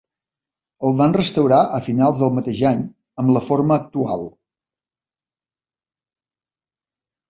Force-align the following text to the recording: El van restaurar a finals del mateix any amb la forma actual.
El 0.87 0.95
van 1.01 1.13
restaurar 1.17 1.59
a 1.65 1.81
finals 1.89 2.23
del 2.23 2.33
mateix 2.39 2.63
any 2.71 2.81
amb 2.87 3.37
la 3.37 3.45
forma 3.51 3.79
actual. 3.79 4.29